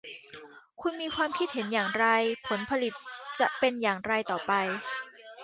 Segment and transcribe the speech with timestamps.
[0.81, 2.05] คุณมีความคิดเห็นอย่างไร
[2.47, 2.93] ผลผลิต
[3.39, 4.51] จะเป็นอย่างไรต่อไป